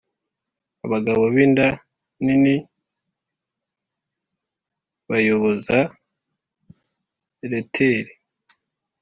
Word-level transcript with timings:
Abagabo 0.85 1.23
b'inda 1.33 1.67
nini 2.25 2.55
bayoboza 5.07 5.77
Leteri. 7.51 8.11